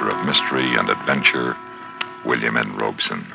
[0.00, 1.56] master of mystery and adventure,
[2.24, 2.76] William N.
[2.76, 3.26] Robson.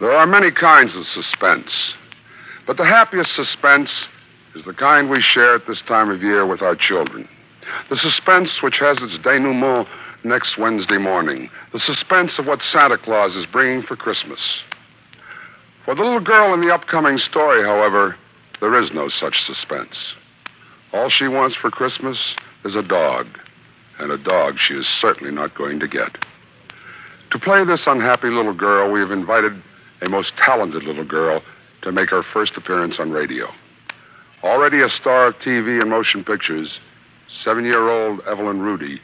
[0.00, 1.94] There are many kinds of suspense,
[2.66, 4.06] but the happiest suspense
[4.54, 7.28] is the kind we share at this time of year with our children.
[7.90, 9.88] The suspense which has its denouement
[10.24, 11.50] next Wednesday morning.
[11.72, 14.62] The suspense of what Santa Claus is bringing for Christmas.
[15.84, 18.16] For the little girl in the upcoming story, however,
[18.60, 20.14] there is no such suspense.
[20.92, 23.26] All she wants for Christmas is a dog,
[24.02, 26.10] and a dog she is certainly not going to get.
[27.30, 29.62] To play this unhappy little girl, we have invited
[30.02, 31.42] a most talented little girl
[31.82, 33.48] to make her first appearance on radio.
[34.42, 36.78] Already a star of TV and motion pictures,
[37.42, 39.00] seven year old Evelyn Rudie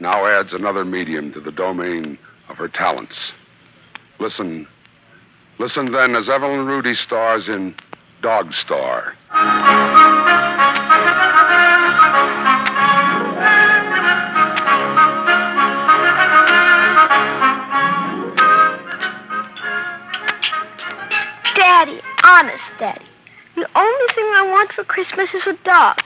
[0.00, 3.32] now adds another medium to the domain of her talents.
[4.18, 4.66] Listen.
[5.58, 7.74] Listen then as Evelyn Rudie stars in
[8.22, 9.14] Dog Star.
[22.24, 23.04] Honest, Daddy.
[23.56, 26.00] The only thing I want for Christmas is a dog.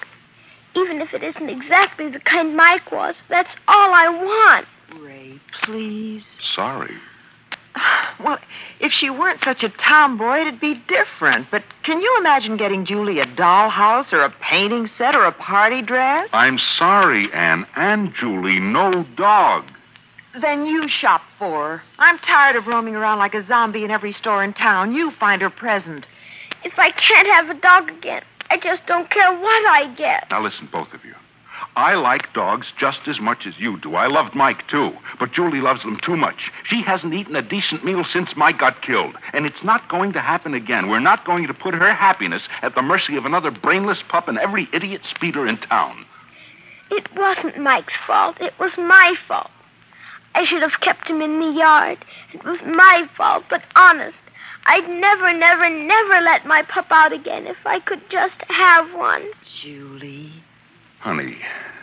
[0.75, 4.67] Even if it isn't exactly the kind Mike was, that's all I want.
[5.03, 6.25] Ray, please.
[6.41, 6.97] Sorry.
[8.23, 8.39] Well,
[8.79, 11.51] if she weren't such a tomboy, it'd be different.
[11.51, 15.83] But can you imagine getting Julie a dollhouse or a painting set or a party
[15.83, 16.31] dress?
[16.33, 17.67] I'm sorry, Anne.
[17.75, 19.65] And Julie, no dog.
[20.41, 21.83] Then you shop for her.
[21.99, 24.93] I'm tired of roaming around like a zombie in every store in town.
[24.93, 26.07] You find her present.
[26.65, 30.27] If I can't have a dog again, I just don't care what I get.
[30.31, 31.15] Now listen, both of you.
[31.77, 33.95] I like dogs just as much as you do.
[33.95, 34.93] I loved Mike, too.
[35.19, 36.51] But Julie loves them too much.
[36.65, 39.17] She hasn't eaten a decent meal since Mike got killed.
[39.33, 40.89] And it's not going to happen again.
[40.89, 44.39] We're not going to put her happiness at the mercy of another brainless pup and
[44.39, 46.05] every idiot speeder in town.
[46.91, 48.37] It wasn't Mike's fault.
[48.41, 49.51] It was my fault.
[50.35, 51.99] I should have kept him in the yard.
[52.33, 54.17] It was my fault, but honest.
[54.67, 59.23] I'd never, never, never let my pup out again if I could just have one.
[59.61, 60.33] Julie.
[61.01, 61.37] Honey,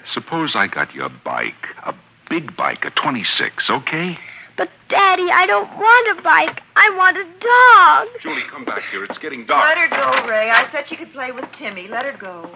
[0.06, 1.94] suppose I got you a bike, a
[2.29, 4.17] big bike, a 26, okay?
[4.57, 6.61] But, Daddy, I don't want a bike.
[6.75, 8.22] I want a dog.
[8.22, 9.03] Julie, come back here.
[9.06, 9.63] It's getting dark.
[9.63, 10.50] Let her go, Ray.
[10.50, 11.88] I said she could play with Timmy.
[11.88, 12.50] Let her go.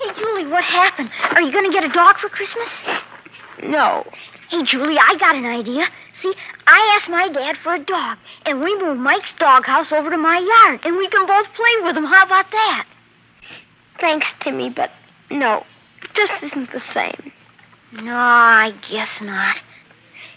[0.00, 1.10] Hey, Julie, what happened?
[1.32, 2.68] Are you going to get a dog for Christmas?
[3.62, 4.04] No.
[4.50, 5.86] Hey, Julie, I got an idea.
[6.22, 6.34] See,
[6.66, 10.38] I asked my dad for a dog, and we moved Mike's doghouse over to my
[10.38, 12.04] yard, and we can both play with him.
[12.04, 12.86] How about that?
[14.00, 14.90] Thanks, Timmy, but
[15.30, 15.64] no.
[16.02, 17.32] It just isn't the same.
[17.92, 19.56] No, I guess not.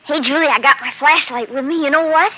[0.06, 1.84] Hey, Julie, I got my flashlight with me.
[1.84, 2.32] You know what?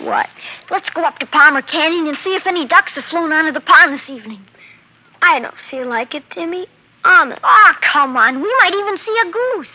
[0.00, 0.28] What?
[0.70, 3.60] Let's go up to Palmer Canyon and see if any ducks have flown onto the
[3.60, 4.44] pond this evening.
[5.22, 6.66] I don't feel like it, Timmy.
[7.04, 7.40] Honest.
[7.42, 8.40] Oh, ah, come on.
[8.40, 9.68] We might even see a goose.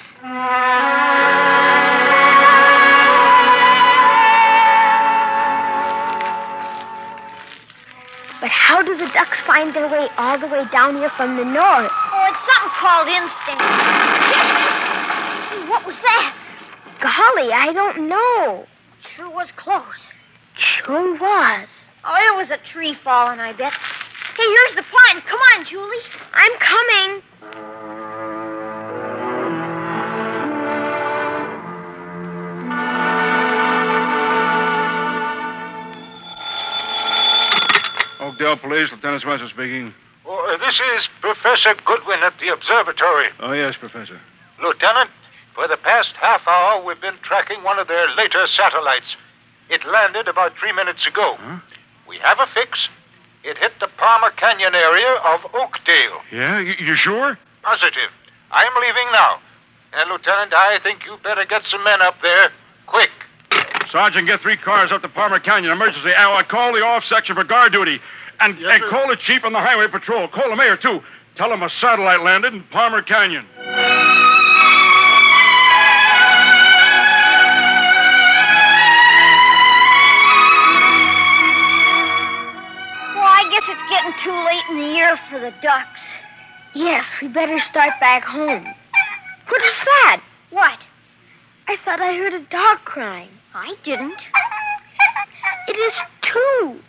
[8.41, 11.45] But how do the ducks find their way all the way down here from the
[11.45, 11.91] north?
[11.91, 13.61] Oh, it's something called instinct.
[15.69, 16.35] What was that?
[17.01, 18.65] Golly, I don't know.
[19.15, 19.83] Sure was close.
[20.55, 21.67] Sure was.
[22.03, 23.73] Oh, it was a tree falling, I bet.
[24.39, 25.21] Hey, here's the pond.
[25.27, 25.99] Come on, Julie.
[26.31, 27.21] I'm coming.
[38.21, 39.93] Oakdale Police, Lieutenant Spencer speaking.
[40.25, 43.27] Oh, uh, this is Professor Goodwin at the observatory.
[43.41, 44.21] Oh, yes, Professor.
[44.63, 45.09] Lieutenant,
[45.53, 49.17] for the past half hour, we've been tracking one of their later satellites.
[49.69, 51.35] It landed about three minutes ago.
[51.37, 51.59] Huh?
[52.07, 52.87] We have a fix.
[53.43, 56.21] It hit the Palmer Canyon area of Oakdale.
[56.31, 56.59] Yeah?
[56.59, 57.37] You, you sure?
[57.63, 58.09] Positive.
[58.51, 59.39] I'm leaving now.
[59.93, 62.51] And, Lieutenant, I think you better get some men up there.
[62.87, 63.09] Quick.
[63.91, 65.71] Sergeant, get three cars up to Palmer Canyon.
[65.71, 66.13] Emergency.
[66.13, 67.99] I'll call the off section for guard duty.
[68.39, 70.27] And, and call the chief on the highway patrol.
[70.29, 71.01] Call the mayor, too.
[71.35, 73.45] Tell him a satellite landed in Palmer Canyon.
[84.79, 85.99] The year for the ducks.
[86.73, 88.63] Yes, we better start back home.
[88.63, 90.21] What was that?
[90.51, 90.79] What?
[91.67, 93.29] I thought I heard a dog crying.
[93.53, 94.19] I didn't.
[95.67, 96.79] It is two.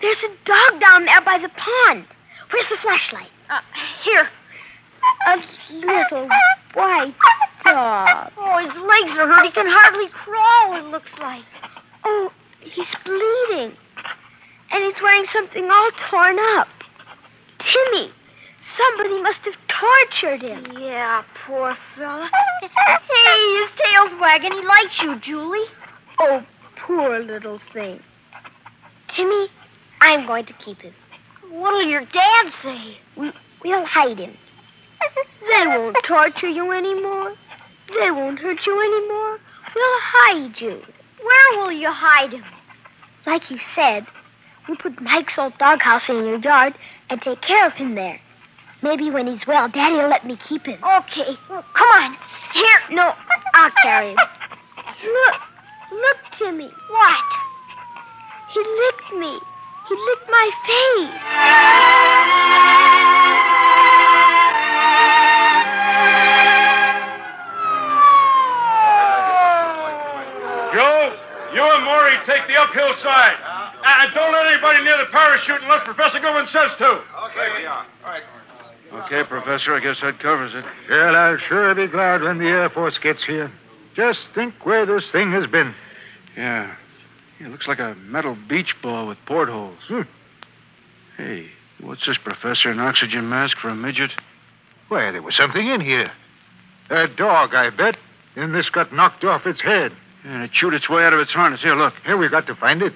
[0.00, 2.06] There's a dog down there by the pond.
[2.50, 3.30] Where's the flashlight?
[3.48, 3.60] Uh,
[4.02, 4.28] here.
[5.28, 5.36] A
[5.72, 6.28] little
[6.74, 7.14] white
[7.64, 8.32] dog.
[8.36, 9.46] Oh, his legs are hurt.
[9.46, 11.44] He can hardly crawl, it looks like.
[12.04, 13.76] Oh, he's bleeding.
[14.70, 16.68] And he's wearing something all torn up.
[17.72, 18.10] Timmy,
[18.76, 20.78] somebody must have tortured him.
[20.78, 22.30] Yeah, poor fella.
[22.62, 24.52] hey, his tail's wagging.
[24.52, 25.66] He likes you, Julie.
[26.20, 26.42] Oh,
[26.86, 28.00] poor little thing.
[29.14, 29.48] Timmy,
[30.00, 30.94] I'm going to keep him.
[31.50, 32.98] What'll your dad say?
[33.16, 34.36] We'll hide him.
[35.40, 37.34] They won't torture you anymore.
[37.98, 39.38] They won't hurt you anymore.
[39.74, 40.82] We'll hide you.
[41.22, 42.44] Where will you hide him?
[43.24, 44.06] Like you said,
[44.68, 46.74] we'll put Mike's old doghouse in your yard
[47.10, 48.20] and take care of him there.
[48.82, 50.78] Maybe when he's well, Daddy'll let me keep him.
[50.84, 51.36] Okay.
[51.50, 52.16] Well, come on.
[52.54, 52.80] Here.
[52.90, 53.12] No,
[53.54, 54.18] I'll carry him.
[55.04, 55.34] Look,
[55.92, 56.70] look, Timmy.
[56.90, 57.24] What?
[58.52, 59.38] He licked me.
[59.88, 62.18] He licked my face.
[70.72, 71.16] Joe,
[71.54, 73.47] you and Maury take the uphill side.
[73.84, 76.86] And don't let anybody near the parachute unless Professor Goodwin says to.
[77.30, 77.86] Okay, we are.
[78.04, 78.22] All right.
[78.92, 80.64] Okay, Professor, I guess that covers it.
[80.88, 83.52] Well, I'll sure be glad when the Air Force gets here.
[83.94, 85.74] Just think where this thing has been.
[86.36, 86.74] Yeah.
[87.38, 89.78] yeah it looks like a metal beach ball with portholes.
[89.88, 90.02] Hmm.
[91.16, 91.48] Hey,
[91.80, 92.70] what's this, Professor?
[92.70, 94.12] An oxygen mask for a midget?
[94.88, 96.10] Why, there was something in here.
[96.88, 97.98] A dog, I bet.
[98.36, 99.92] And this got knocked off its head.
[100.24, 101.60] And it chewed its way out of its harness.
[101.60, 101.94] Here, look.
[102.06, 102.94] Here, we've got to find it.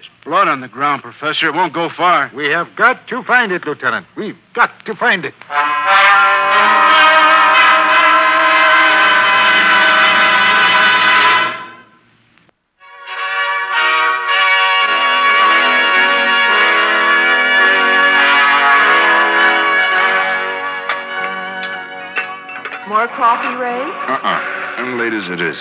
[0.00, 1.48] There's blood on the ground, Professor.
[1.48, 2.30] It won't go far.
[2.34, 4.06] We have got to find it, Lieutenant.
[4.16, 5.34] We've got to find it.
[22.88, 23.82] More coffee, Ray?
[23.82, 24.78] Uh-uh.
[24.78, 25.58] Unlate as it is.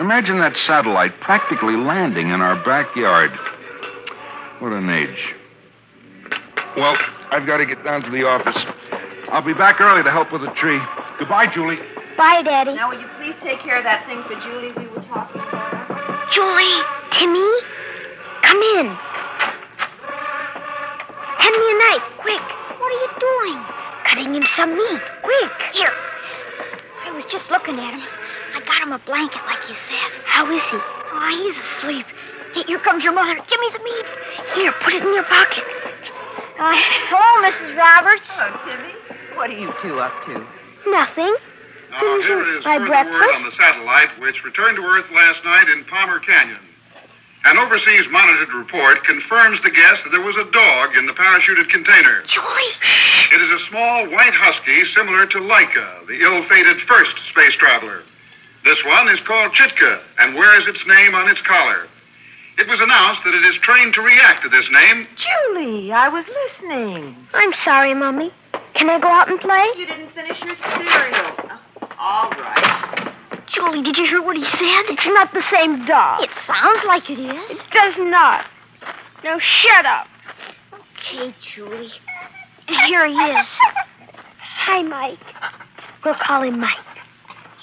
[0.00, 3.30] Imagine that satellite practically landing in our backyard.
[4.60, 5.34] What an age.
[6.74, 6.96] Well,
[7.30, 8.56] I've got to get down to the office.
[9.28, 10.80] I'll be back early to help with the tree.
[11.18, 11.76] Goodbye, Julie.
[12.16, 12.74] Bye, Daddy.
[12.76, 16.32] Now, will you please take care of that thing for Julie we were talking about?
[16.32, 16.80] Julie,
[17.20, 17.50] Timmy,
[18.40, 18.88] come in.
[21.36, 22.46] Hand me a knife, quick.
[22.80, 23.58] What are you doing?
[24.08, 25.52] Cutting him some meat, quick.
[25.76, 25.92] Here.
[27.04, 28.19] I was just looking at him.
[28.70, 30.10] I got him a blanket, like you said.
[30.30, 30.78] How is he?
[30.78, 32.06] Oh, he's asleep.
[32.54, 33.34] Here comes your mother.
[33.34, 34.06] Give me the meat.
[34.54, 35.66] Here, put it in your pocket.
[36.54, 36.70] Uh,
[37.10, 37.74] hello, Mrs.
[37.74, 38.26] Roberts.
[38.30, 38.94] Hello, Timmy.
[39.34, 40.38] What are you two up to?
[40.86, 41.34] Nothing.
[41.90, 43.10] Now, here it is My breakfast?
[43.10, 46.62] word on the satellite, which returned to Earth last night in Palmer Canyon.
[47.50, 51.66] An overseas monitored report confirms the guess that there was a dog in the parachuted
[51.74, 52.22] container.
[52.30, 52.74] Julie.
[53.34, 58.04] It is a small white husky similar to Laika, the ill-fated first space traveler.
[58.64, 61.86] This one is called Chitka and wears its name on its collar.
[62.58, 65.06] It was announced that it is trained to react to this name.
[65.16, 67.16] Julie, I was listening.
[67.32, 68.32] I'm sorry, Mummy.
[68.74, 69.66] Can I go out and play?
[69.76, 71.32] You didn't finish your cereal.
[71.48, 73.14] Uh, all right.
[73.46, 74.82] Julie, did you hear what he said?
[74.92, 76.22] It's not the same dog.
[76.22, 77.50] It sounds like it is.
[77.50, 78.44] It does not.
[79.24, 80.06] Now shut up.
[80.72, 81.90] Okay, Julie.
[82.68, 83.46] Here he is.
[84.38, 85.18] Hi, Mike.
[86.04, 86.76] We'll call him Mike.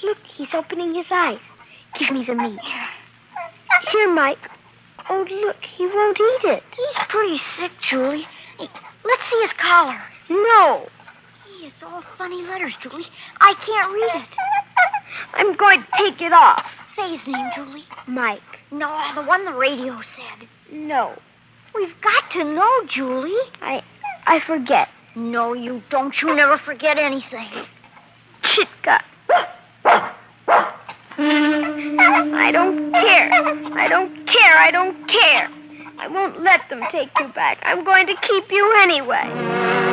[0.03, 1.39] Look, he's opening his eyes.
[1.97, 2.59] Give me the meat.
[3.91, 4.37] Here, Mike.
[5.09, 6.63] Oh, look, he won't eat it.
[6.75, 8.27] He's pretty sick, Julie.
[8.59, 8.67] Hey,
[9.05, 10.01] let's see his collar.
[10.29, 10.87] No.
[11.45, 13.07] Hey, it's all funny letters, Julie.
[13.39, 14.29] I can't read it.
[15.33, 16.65] I'm going to take it off.
[16.95, 17.85] Say his name, Julie.
[18.07, 18.41] Mike.
[18.71, 20.47] No, the one the radio said.
[20.71, 21.17] No.
[21.73, 23.37] We've got to know, Julie.
[23.61, 23.83] I
[24.25, 24.89] I forget.
[25.15, 26.13] No, you don't.
[26.21, 27.49] You never forget anything.
[28.43, 29.01] Chitka.
[31.99, 33.31] I don't care.
[33.77, 34.57] I don't care.
[34.57, 35.49] I don't care.
[35.99, 37.59] I won't let them take you back.
[37.63, 39.86] I'm going to keep you anyway.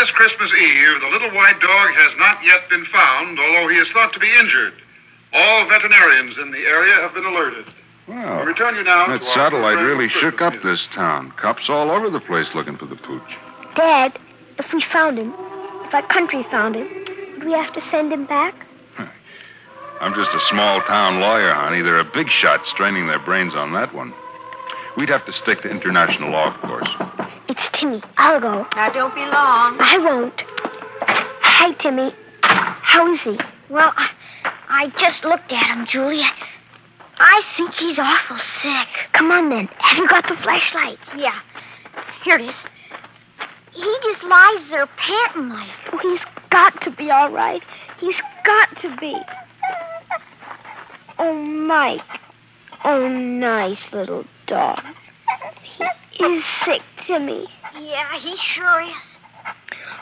[0.00, 3.86] This Christmas Eve, the little white dog has not yet been found, although he is
[3.92, 4.72] thought to be injured.
[5.34, 7.66] All veterinarians in the area have been alerted.
[8.08, 8.42] I Wow.
[8.44, 11.32] return you now That satellite really of shook Christmas up this town.
[11.36, 13.30] Cops all over the place looking for the pooch.
[13.76, 14.18] Dad,
[14.58, 15.34] if we found him,
[15.84, 16.88] if our country found him,
[17.34, 18.54] would we have to send him back?
[20.00, 21.82] I'm just a small town lawyer, honey.
[21.82, 24.14] There are a big shots straining their brains on that one.
[24.96, 26.88] We'd have to stick to international law, of course.
[27.80, 28.02] Timmy.
[28.18, 28.66] I'll go.
[28.76, 29.78] Now, don't be long.
[29.80, 30.34] I won't.
[31.40, 32.14] Hi, Timmy.
[32.42, 33.38] How is he?
[33.70, 34.10] Well, I,
[34.68, 36.28] I just looked at him, Julia.
[37.18, 38.88] I, I think he's awful sick.
[39.14, 39.68] Come on then.
[39.78, 40.98] Have you got the flashlight?
[41.16, 41.40] Yeah.
[42.22, 42.54] Here it is.
[43.72, 45.70] He just lies there panting like.
[45.92, 46.20] Oh, he's
[46.50, 47.62] got to be all right.
[47.98, 49.16] He's got to be.
[51.18, 52.00] Oh, Mike.
[52.84, 54.82] Oh, nice little dog.
[56.10, 57.44] He is sick, Timmy.
[57.74, 58.94] Yeah, he sure is.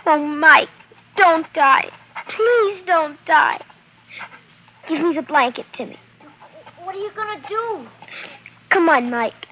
[0.04, 0.68] Oh, Mike,
[1.16, 1.90] don't die.
[2.28, 3.64] Please don't die.
[4.86, 5.98] Give me the blanket, Timmy.
[6.84, 7.88] What are you gonna do?
[8.68, 9.46] Come on, Mike.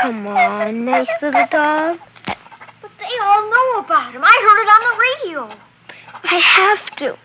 [0.00, 1.98] Come on, nice little dog.
[2.24, 4.22] But they all know about him.
[4.24, 5.40] I heard it on the radio.
[6.24, 7.18] I have to.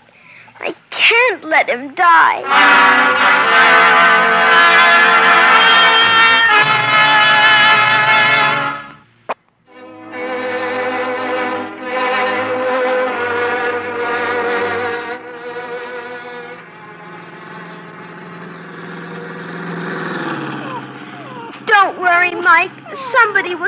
[0.59, 2.41] I can't let him die.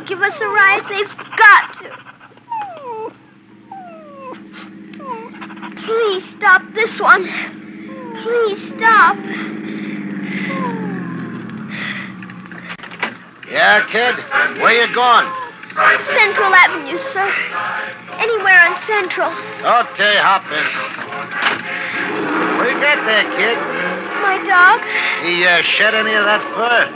[0.08, 0.84] Give us a ride.
[0.90, 1.90] They've got to.
[5.84, 7.24] Please stop this one.
[8.24, 9.18] Please stop.
[13.52, 14.16] Yeah, kid?
[14.62, 15.28] Where you going?
[15.78, 17.30] Central Avenue, sir.
[18.18, 19.30] Anywhere on Central.
[19.30, 20.68] Okay, hop in.
[22.58, 23.58] What do you got there, kid?
[24.24, 24.82] My dog?
[25.24, 26.92] He uh, shed any of that fur?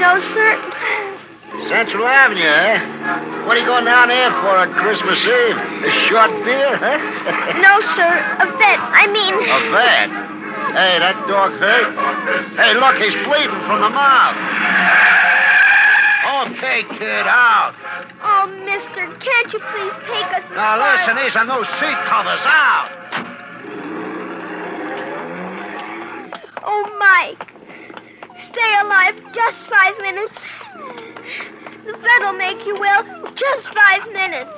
[0.00, 0.79] No, sir.
[1.68, 3.46] Central Avenue, eh?
[3.46, 5.58] What are you going down there for on Christmas Eve?
[5.58, 6.98] A short beer, huh?
[7.64, 8.10] No, sir.
[8.38, 8.78] A vet.
[8.78, 9.34] I mean.
[9.34, 10.08] A vet?
[10.70, 11.90] Hey, that dog hurt?
[12.54, 14.38] Hey, look, he's bleeding from the mouth.
[16.54, 17.74] Okay, kid, out.
[18.22, 20.46] Oh, mister, can't you please take us?
[20.54, 22.40] Now, listen, these are no seat covers.
[22.46, 22.88] Out.
[26.62, 27.42] Oh, Mike.
[28.52, 29.94] Stay alive just five
[32.30, 33.02] vet'll make you well.
[33.34, 34.50] Just five minutes.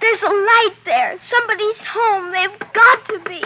[0.00, 1.18] There's a light there.
[1.30, 2.32] Somebody's home.
[2.32, 3.42] They've got to be.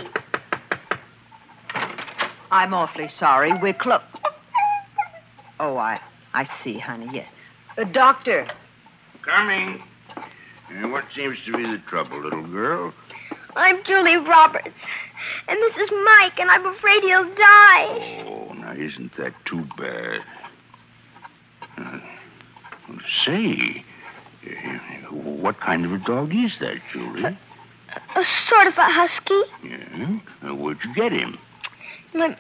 [2.51, 3.53] I'm awfully sorry.
[3.61, 4.01] We're close.
[5.59, 6.01] Oh, I,
[6.35, 7.09] I see, honey.
[7.13, 7.29] Yes,
[7.77, 8.49] uh, doctor.
[9.23, 9.83] Coming.
[10.71, 12.93] And what seems to be the trouble, little girl?
[13.55, 14.69] I'm Julie Roberts.
[15.49, 18.25] And this is Mike, and I'm afraid he'll die.
[18.27, 20.21] Oh, now isn't that too bad?
[21.79, 22.01] Uh,
[23.25, 23.85] say,
[24.47, 27.25] uh, what kind of a dog is that, Julie?
[27.25, 29.43] A sort of a husky.
[29.65, 30.19] Yeah?
[30.43, 31.39] Uh, where'd you get him?
[32.13, 32.37] My,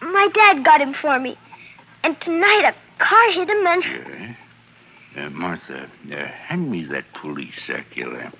[0.00, 1.38] my dad got him for me.
[2.02, 3.84] And tonight a car hit him and.
[3.84, 4.34] Yeah?
[5.16, 8.30] Uh, Martha, uh, hand me that police circular.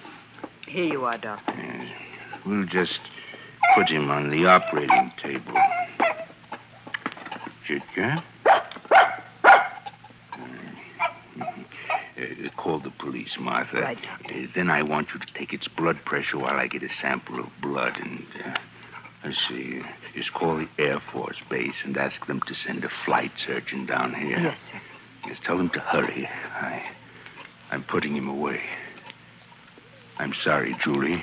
[0.67, 1.55] Here you are, doctor.
[1.57, 1.93] Yes.
[2.45, 3.01] We'll just
[3.75, 5.55] put him on the operating table.
[7.67, 8.23] Chitka?
[12.19, 13.81] Uh, call the police, Martha.
[13.81, 13.99] Right.
[14.27, 17.41] Uh, then I want you to take its blood pressure while I get a sample
[17.41, 17.97] of blood.
[17.97, 18.55] And uh,
[19.25, 19.81] let's see,
[20.15, 24.15] just call the Air Force Base and ask them to send a flight surgeon down
[24.15, 24.39] here.
[24.39, 24.81] Yes, sir.
[25.29, 26.29] Just tell them to hurry.
[26.61, 26.83] I,
[27.71, 28.61] I'm putting him away.
[30.19, 31.23] I'm sorry, Julie.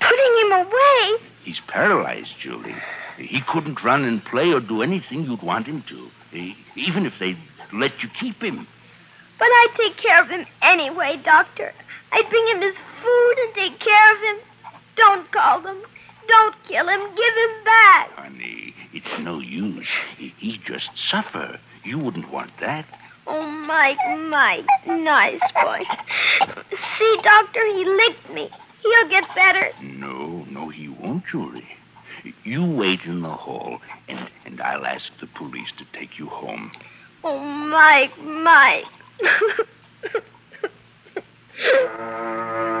[0.00, 1.18] Putting him away?
[1.42, 2.76] He's paralyzed, Julie.
[3.18, 6.08] He couldn't run and play or do anything you'd want him to,
[6.76, 7.38] even if they'd
[7.72, 8.66] let you keep him.
[9.38, 11.72] But I'd take care of him anyway, Doctor.
[12.12, 14.36] I'd bring him his food and take care of him.
[14.96, 15.82] Don't call them.
[16.28, 17.00] Don't kill him.
[17.00, 18.10] Give him back.
[18.12, 19.88] Honey, it's no use.
[20.16, 21.58] He, he just suffer.
[21.84, 22.86] You wouldn't want that.
[23.26, 24.66] Oh, Mike, Mike.
[24.86, 25.82] Nice boy.
[26.98, 28.50] See, Doctor, he licked me.
[28.82, 29.70] He'll get better.
[29.82, 31.68] No, no, he won't, Julie.
[32.44, 33.78] You wait in the hall,
[34.08, 36.70] and, and I'll ask the police to take you home.
[37.22, 38.84] Oh, Mike, Mike.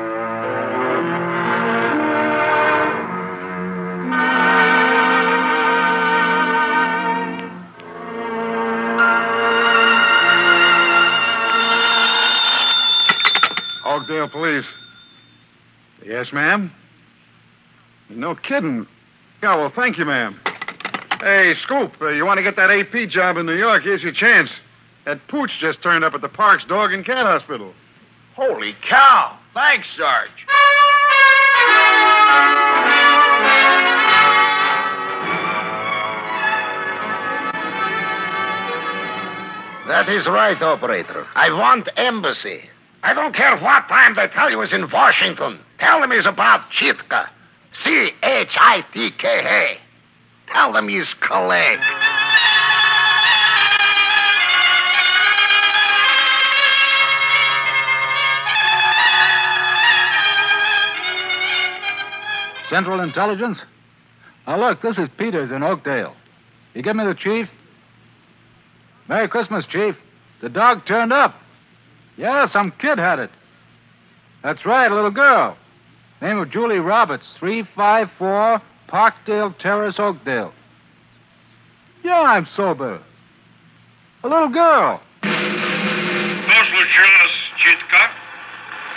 [14.24, 14.66] Oakdale Police.
[16.04, 16.72] Yes, ma'am?
[18.08, 18.86] No kidding.
[19.42, 20.40] Yeah, well, thank you, ma'am.
[21.20, 23.82] Hey, Scoop, uh, you want to get that AP job in New York?
[23.82, 24.50] Here's your chance.
[25.04, 27.74] That pooch just turned up at the Parks Dog and Cat Hospital.
[28.34, 29.38] Holy cow.
[29.54, 30.46] Thanks, Sarge.
[39.86, 41.26] That is right, operator.
[41.34, 42.70] I want embassy.
[43.04, 45.60] I don't care what time they tell you is in Washington.
[45.78, 47.28] Tell them he's about Chitka.
[47.74, 49.78] C H I T K A.
[50.50, 51.82] Tell them he's collect.
[62.70, 63.60] Central Intelligence?
[64.46, 66.16] Now, look, this is Peters in Oakdale.
[66.72, 67.48] You give me the chief?
[69.08, 69.94] Merry Christmas, Chief.
[70.40, 71.34] The dog turned up.
[72.17, 73.31] Yeah, some kid had it.
[74.43, 75.57] That's right, a little girl.
[76.21, 80.51] Name of Julie Roberts, 354 Parkdale Terrace, Oakdale.
[82.03, 83.01] Yeah, I'm sober.
[84.23, 84.99] A little girl.
[85.21, 88.11] Что случилось, Читка?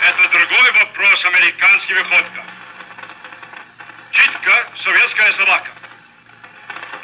[0.01, 2.43] Это другой вопрос американский выходка.
[4.11, 5.69] Читка — советская собака.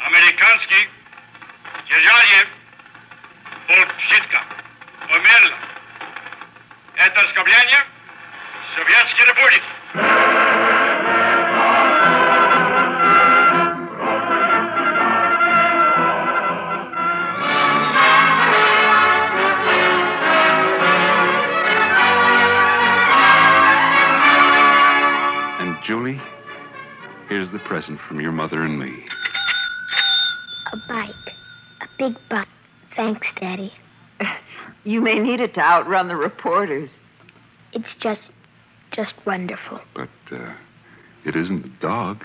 [0.06, 0.88] Американский
[1.88, 2.46] дядя
[3.68, 4.40] полк Читка.
[5.08, 5.73] Умерла.
[6.96, 7.84] Это оскорбление
[8.76, 10.70] Советской Республики.
[25.60, 26.20] And Julie,
[27.28, 29.04] here's the present from your mother and me.
[30.72, 31.14] A bike.
[31.80, 32.48] A big bike.
[32.96, 33.72] Thanks, Daddy.
[34.87, 36.91] You may need it to outrun the reporters.
[37.73, 38.21] It's just,
[38.91, 39.79] just wonderful.
[39.95, 40.53] But uh,
[41.25, 42.23] it isn't a dog.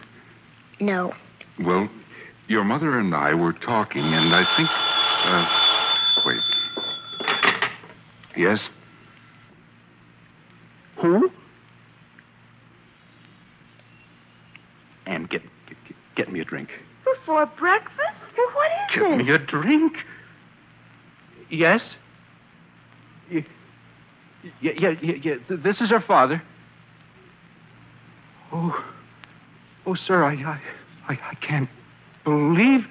[0.79, 1.15] No.
[1.59, 1.89] Well,
[2.49, 4.69] your mother and I were talking, and I think.
[5.25, 6.43] Uh, wait.
[8.37, 8.69] Yes?
[10.97, 11.31] Who?
[15.07, 15.79] And get, get,
[16.15, 16.69] get me a drink.
[17.05, 17.97] Before breakfast?
[18.37, 19.17] Well, what is Get it?
[19.17, 19.97] me a drink.
[21.51, 21.83] Yes?
[23.31, 23.43] Yeah,
[24.61, 25.35] yeah, yeah, yeah.
[25.49, 26.43] Th- This is her father.
[28.53, 28.85] Oh,
[29.87, 30.61] oh, sir, I, I,
[31.09, 31.69] I, I can't
[32.25, 32.87] believe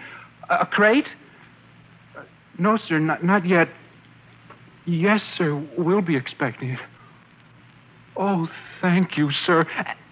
[0.49, 1.07] a crate.
[2.15, 2.21] Uh,
[2.57, 3.69] no, sir, not, not yet.
[4.85, 6.79] Yes, sir, we'll be expecting it.
[8.15, 8.49] Oh,
[8.81, 9.65] thank you, sir,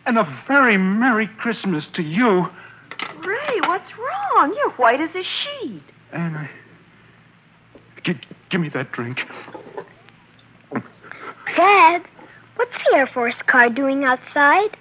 [0.05, 2.47] and a very merry Christmas to you.
[3.23, 4.53] Ray, what's wrong?
[4.55, 5.83] You're white as a sheet.
[6.11, 6.49] And I.
[8.49, 9.19] give me that drink.
[11.55, 12.03] Dad,
[12.55, 14.77] what's the Air Force car doing outside?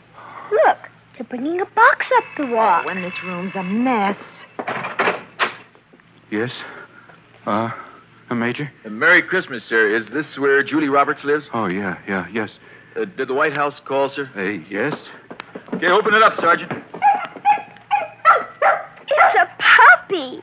[0.50, 0.78] Look,
[1.16, 2.84] they're bringing a box up the wall.
[2.84, 4.16] When this room's a mess.
[6.30, 6.50] Yes?
[7.46, 7.70] Uh,
[8.30, 8.70] a major?
[8.88, 9.94] Merry Christmas, sir.
[9.94, 11.48] Is this where Julie Roberts lives?
[11.54, 12.50] Oh, yeah, yeah, yes.
[12.96, 14.28] Uh, did the White House call, sir?
[14.34, 14.94] Hey, yes?
[15.74, 16.72] Okay, open it up, Sergeant.
[19.08, 20.40] It's a puppy.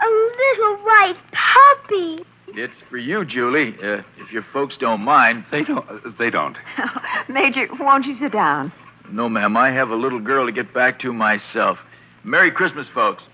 [0.00, 2.24] A little white puppy.
[2.56, 3.74] It's for you, Julie.
[3.82, 5.44] Uh, if your folks don't mind.
[5.50, 5.86] They don't.
[6.18, 6.56] They don't.
[7.28, 8.72] Major, won't you sit down?
[9.10, 9.56] No, ma'am.
[9.56, 11.78] I have a little girl to get back to myself.
[12.22, 13.24] Merry Christmas, folks.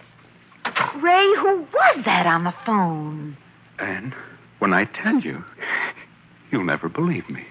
[0.96, 3.36] Ray, who was that on the phone?
[3.78, 4.14] And
[4.58, 5.44] when I tell you,
[6.50, 7.44] you'll never believe me.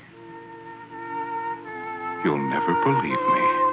[2.23, 3.68] You'll never believe me.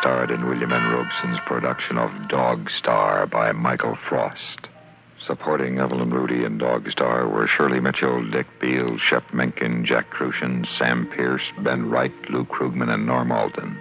[0.00, 0.82] Starred in William N.
[0.92, 4.68] Robson's production of Dog Star by Michael Frost.
[5.26, 10.66] Supporting Evelyn Rudie in Dog Star were Shirley Mitchell, Dick Beale, Shep Menken, Jack Kruschen,
[10.78, 13.78] Sam Pierce, Ben Wright, Lou Krugman, and Norm Alden.